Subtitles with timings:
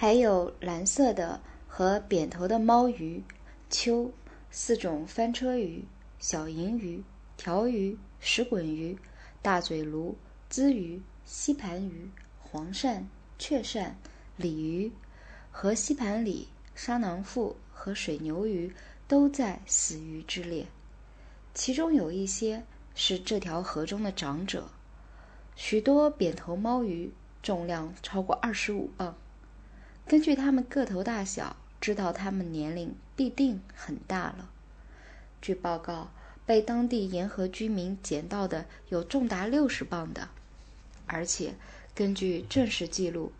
[0.00, 3.20] 还有蓝色的和扁头的猫鱼、
[3.68, 4.12] 鳅、
[4.48, 5.84] 四种翻车鱼、
[6.20, 7.02] 小银鱼、
[7.36, 8.96] 条鱼、石滚鱼、
[9.42, 10.14] 大嘴鲈、
[10.48, 12.08] 鲻鱼、吸盘鱼、
[12.38, 13.02] 黄鳝、
[13.40, 13.90] 雀鳝、
[14.36, 14.92] 鲤鱼
[15.50, 16.46] 和吸盘鲤、
[16.76, 18.72] 沙囊腹和水牛鱼
[19.08, 20.68] 都在死鱼之列，
[21.54, 22.62] 其中有一些
[22.94, 24.68] 是这条河中的长者。
[25.56, 27.10] 许多扁头猫鱼
[27.42, 29.16] 重量超过二十五磅。
[30.08, 34.48] 根据它们个头大小，知道它们年龄必定很大了。
[35.42, 36.10] 据报告，
[36.46, 40.30] 被当地沿河居民捡到的有重达六十磅的，
[41.06, 41.54] 而且
[41.94, 43.32] 根据正式记录，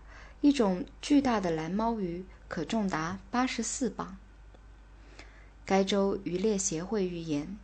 [0.42, 4.18] 一种巨大的蓝猫鱼可重达八十四磅。
[5.64, 7.56] 该州渔猎协会预言，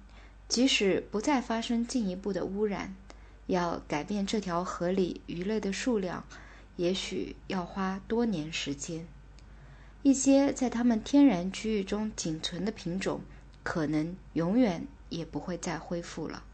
[0.49, 2.97] 即使不再发生进一步的污染。
[3.47, 6.25] 要改变这条河里鱼类的数量，
[6.77, 9.07] 也许要花多年时间。
[10.03, 13.23] 一些在它们天然区域中仅存的品种，
[13.63, 16.45] 可能永远也不会再恢复了。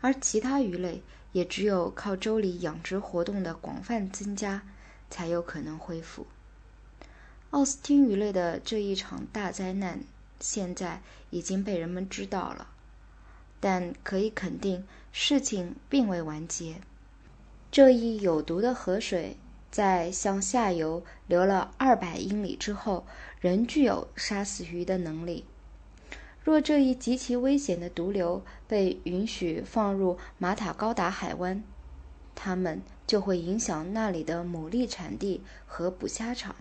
[0.00, 4.62] 而其他鱼类，也只有靠州里养殖活动的广泛增加，
[5.10, 6.26] 才有可能恢复。
[7.50, 10.00] 奥斯汀鱼类的这一场大灾难，
[10.38, 12.68] 现在已经被人们知道了。
[13.58, 16.80] 但可以肯定，事情并未完结。
[17.72, 19.36] 这一有毒的河水
[19.70, 23.06] 在向下游流了二百英里之后，
[23.40, 25.44] 仍具有杀死鱼的能力。
[26.42, 31.62] 若这一极其危险的毒瘤被允许放入马塔高达海湾，
[32.34, 36.56] 它们就会影响那里的牡蛎产地和捕虾场。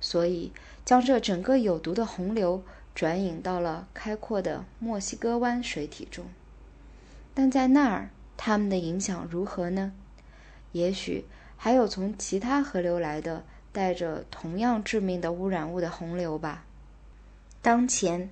[0.00, 0.52] 所以，
[0.84, 2.62] 将这整个有毒的洪流。
[2.94, 6.26] 转引到了开阔的墨西哥湾水体中，
[7.32, 9.94] 但在那儿，它们的影响如何呢？
[10.72, 11.24] 也许
[11.56, 16.64] 还有从其他河流来的带着同样致命的污染物的洪流吧。
[17.62, 18.30] 当前，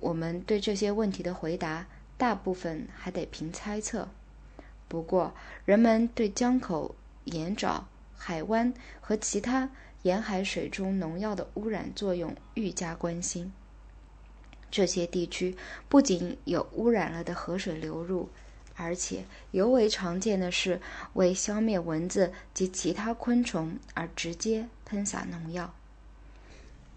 [0.00, 1.86] 我们对这些问题的回答
[2.18, 4.08] 大部分还得凭猜测。
[4.88, 5.32] 不过，
[5.64, 6.94] 人们对江口、
[7.24, 7.82] 盐沼、
[8.16, 9.70] 海湾和其他
[10.02, 13.52] 沿海水中农药的污染作用愈加关心。
[14.70, 15.56] 这些地区
[15.88, 18.28] 不仅有污染了的河水流入，
[18.76, 20.80] 而且尤为常见的是
[21.14, 25.74] 为消灭蚊子及其他昆虫而直接喷洒农药。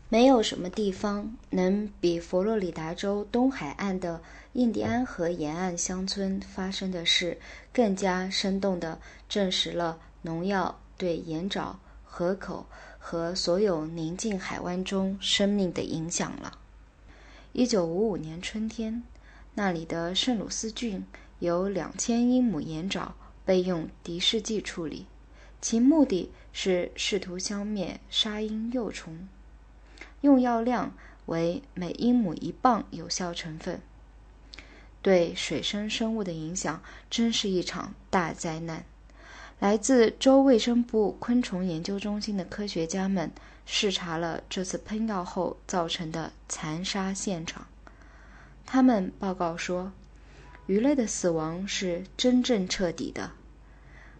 [0.09, 4.21] 没有什么地方能比佛罗里达州东海岸的
[4.53, 7.39] 印第安河沿岸乡村发生的事
[7.71, 12.65] 更加生动地证实了农药对盐沼、河口
[12.97, 16.57] 和所有宁静海湾中生命的影响了。
[17.53, 19.03] 一九五五年春天，
[19.53, 21.05] 那里的圣鲁斯郡
[21.39, 23.09] 有两千英亩盐沼
[23.43, 25.05] 被用敌视剂处理，
[25.61, 29.27] 其目的是试图消灭沙鹰幼虫，
[30.21, 30.93] 用药量
[31.25, 33.81] 为每英亩一磅有效成分。
[35.01, 38.83] 对水生生物的影响真是一场大灾难。
[39.59, 43.31] 来自州卫生部昆虫研究中心的科学家们。
[43.71, 47.67] 视察了这次喷药后造成的残杀现场，
[48.65, 49.91] 他们报告说，
[50.69, 53.31] 鱼类的死亡是真正彻底的。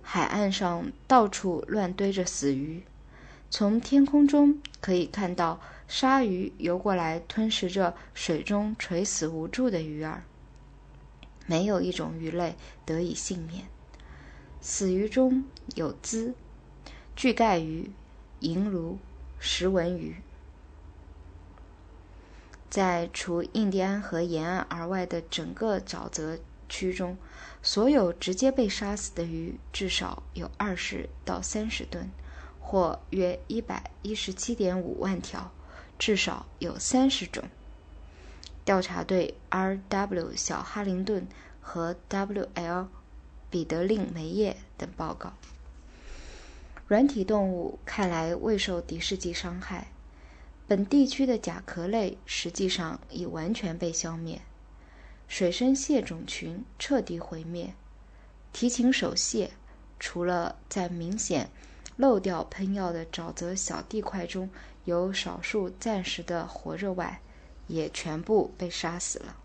[0.02, 2.82] 海岸上到处乱堆着死鱼，
[3.52, 10.24] 从天空中可以看到鲨鱼游过来吞噬着水中垂死无助的鱼儿。
[11.46, 13.66] 没有一种鱼类得以幸免。
[14.60, 15.44] 死鱼中
[15.76, 16.34] 有鲻、
[17.16, 17.92] 巨盖鱼、
[18.40, 18.98] 银鲈。
[19.42, 20.16] 石纹鱼，
[22.70, 26.38] 在除印第安河沿岸而外的整个沼泽
[26.68, 27.18] 区中，
[27.64, 32.12] 所有直接被杀死的鱼至少有二十到三十吨，
[32.60, 35.52] 或约一百一十七点五万条，
[35.98, 37.44] 至少有三十种。
[38.64, 40.36] 调查队 R.W.
[40.36, 41.28] 小哈林顿
[41.60, 42.88] 和 W.L.
[43.50, 45.34] 彼得令梅叶等报告。
[46.88, 49.88] 软体动物看来未受敌视剂伤害，
[50.70, 54.40] 本地区的甲壳类实际上已完全被消灭，
[55.28, 57.74] 水生蟹种群彻底毁灭。
[58.54, 59.50] 提琴手蟹
[60.00, 61.50] 除了在明显
[61.98, 64.48] 漏掉喷药的沼泽小地块中
[64.86, 67.20] 有少数暂时的活着外，
[67.66, 69.38] 也全部被杀死了。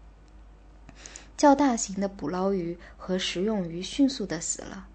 [1.38, 4.88] 较大型的捕捞鱼和食用鱼迅速的死了。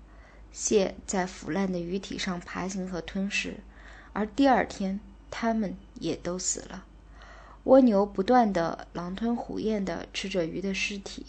[0.52, 3.62] 蟹在腐烂的鱼体上爬行和吞噬，
[4.14, 5.00] 而第二天
[5.32, 6.86] 它们也都死了。
[7.66, 11.26] 蜗牛不断地狼吞虎咽地吃着鱼的尸体，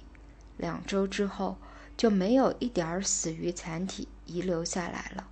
[0.56, 1.58] 两周之后
[1.96, 5.26] 就没有一点儿死鱼残体遗留下来了。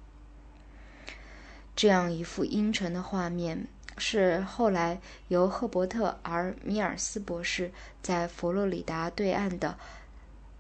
[1.75, 9.79] 这样一幅阴沉的画面，是后来由赫伯特 ·R· 米尔斯博士在佛罗里达对岸的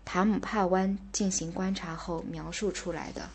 [0.04, 3.28] 塔姆帕湾进行观察后描述出来的。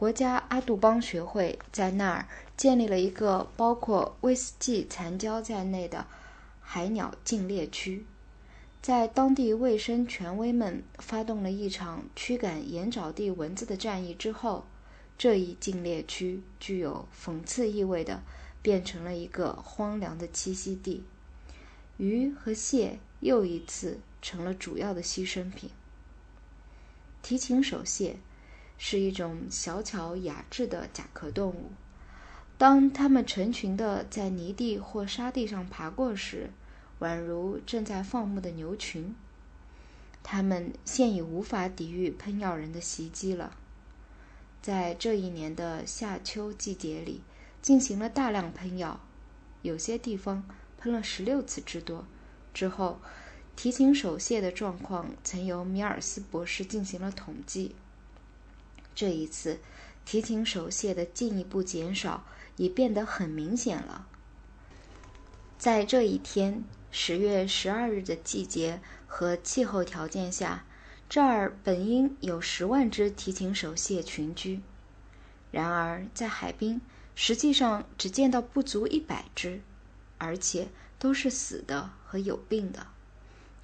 [0.00, 2.26] 国家阿杜邦学会在那儿
[2.56, 6.06] 建立了一个包括威斯季残礁在内的
[6.62, 8.06] 海鸟禁猎区。
[8.80, 14.64] 在当地卫生权威们发动了一场驱赶盐沼地蚊子的战役之后，
[15.18, 18.22] 这一禁猎区具有讽刺意味的
[18.62, 21.04] 变成了一个荒凉的栖息地，
[21.98, 25.68] 鱼和蟹又一次成了主要的牺牲品。
[27.20, 28.16] 提琴手蟹
[28.82, 31.70] 是一种小巧雅致的甲壳动物，
[32.56, 36.48] 当它们成群的在泥地或沙地上爬过时。
[37.00, 39.14] 宛如正在放牧的牛群，
[40.22, 43.54] 它们现已无法抵御喷药人的袭击了。
[44.62, 47.20] 在这一年的夏秋季节里，
[47.62, 49.00] 进行了大量喷药，
[49.62, 50.44] 有些地方
[50.78, 52.06] 喷了十六次之多。
[52.52, 53.00] 之后，
[53.56, 57.74] 提琴手蟹的状况曾由米尔斯博士进行了统计。
[58.94, 59.58] 这一次，
[60.04, 62.24] 提琴手蟹的进一步减少
[62.56, 64.06] 已变得很明显了。
[65.58, 66.64] 在这一天。
[66.92, 70.64] 十月十二日的季节和气候条件下，
[71.08, 74.60] 这儿本应有十万只提琴手蟹群居，
[75.52, 76.80] 然而在海滨
[77.14, 79.60] 实际上只见到不足一百只，
[80.18, 80.66] 而且
[80.98, 82.88] 都是死的和有病的。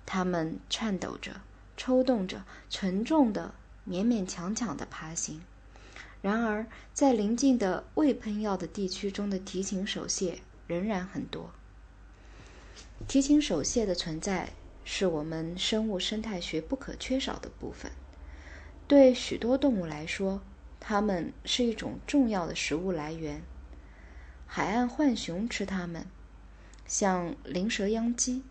[0.07, 1.41] 它们颤抖着、
[1.77, 3.57] 抽动着，沉重的、
[3.89, 5.43] 勉勉强强地爬行。
[6.23, 11.51] 然而，在邻近的未喷药的地区中的提琴手蟹仍然很多。
[13.07, 14.51] 提琴手蟹的存在
[14.85, 17.93] 是我们生物生态学不可缺少的部分。
[18.89, 20.41] 对许多动物来说，
[20.81, 23.43] 它们是一种重要的食物来源。
[24.47, 26.07] 海岸浣熊吃它们，
[26.87, 28.43] 像灵蛇秧鸡、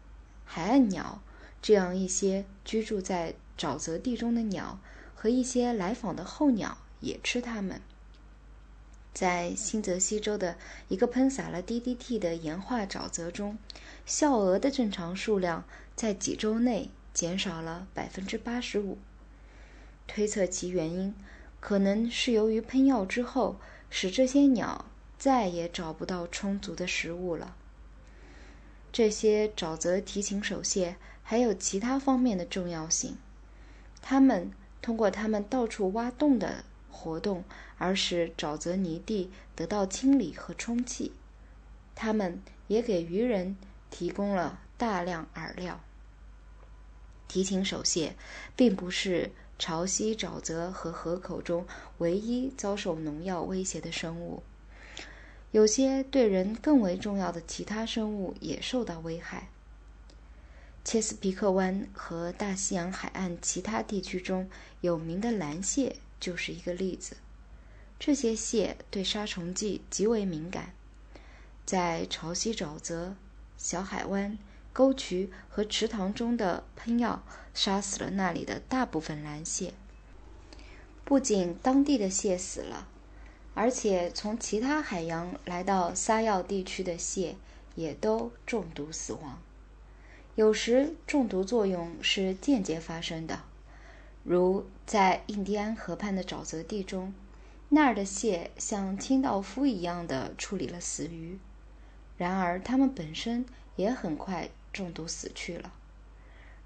[0.46, 1.22] 海岸鸟
[1.62, 4.80] 这样一些居住在沼泽地中的鸟
[5.26, 7.82] 和一些来访的候鸟也吃它们。
[9.12, 10.56] 在新泽西州的
[10.88, 13.58] 一个喷洒了 DDT 的盐化沼泽中。
[14.06, 19.00] 笑鹅的正常数量在几周内减少了百分之八十五。
[20.06, 21.16] 推测其原因，
[21.60, 23.56] 可能是由于喷药之后，
[23.90, 24.86] 使这些鸟
[25.18, 27.56] 再也找不到充足的食物了。
[28.92, 33.18] 这些沼泽提琴手蟹还有其他方面的重要性，
[34.04, 34.52] 它们
[34.82, 37.44] 通过它们到处挖洞的活动，
[37.78, 41.12] 而使沼泽泥地得到清理和充气。
[41.94, 43.56] 它们也给渔人。
[43.92, 45.80] 提供了大量饵料。
[47.30, 48.14] 提琴手蟹
[48.54, 51.66] 并不是潮汐沼泽和河口中
[52.00, 54.44] 唯一遭受农药威胁的生物，
[55.52, 59.48] 有些对人更为重要的其他生物也受到危害。
[60.86, 64.48] 切斯皮克湾和大西洋海岸其他地区中
[64.82, 67.18] 有名的蓝蟹就是一个例子。
[67.98, 70.74] 这些蟹对杀虫剂极为敏感，
[71.66, 73.16] 在潮汐沼泽。
[73.58, 74.38] 小海湾、
[74.74, 77.24] 沟渠和池塘中的喷药
[77.54, 79.74] 杀死了那里的大部分蓝蟹。
[81.04, 82.88] 不仅当地的蟹死了，
[83.56, 87.38] 而且从其他海洋来到撒药地区的蟹
[87.74, 89.42] 也都中毒死亡。
[90.36, 93.44] 有时中毒作用是间接发生的，
[94.24, 97.14] 如在印第安河畔的沼泽地中，
[97.70, 101.40] 那儿的蟹像清道夫一样的处理了死鱼。
[102.18, 103.46] 然而，它们本身
[103.78, 105.72] 也很快中毒死去了。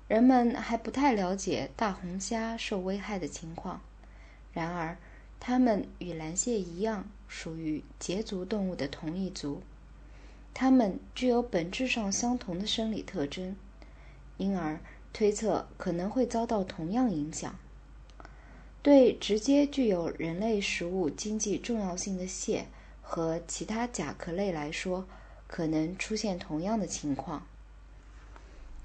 [0.08, 3.82] 人们还不太了解大红虾受危害的情况。
[4.52, 4.98] 然而，
[5.40, 9.62] 它们与蓝蟹一样，属于节足动物的同一族。
[10.54, 13.56] 它们具有本质上相同的生理特征，
[14.38, 14.80] 因而
[15.14, 17.58] 推测可能会遭到同样影响。
[18.82, 22.68] 对直接具有人类食物经济重要性的蟹
[23.02, 25.06] 和其他甲壳类来说，
[25.48, 27.46] 可能出现同样的情况。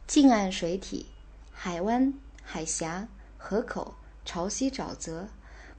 [0.07, 1.07] 近岸水体、
[1.53, 3.95] 海湾、海峡、河口、
[4.25, 5.29] 潮汐沼泽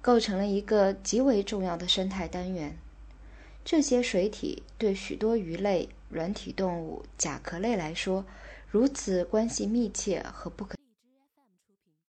[0.02, 2.78] 构成了一个极为重要的生态单元。
[3.66, 8.24] 这些水体对许多鱼类、软体动物、甲壳类来说
[8.70, 10.76] 如此关系密切和不可。